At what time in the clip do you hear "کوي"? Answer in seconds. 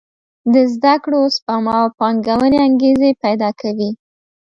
3.61-3.89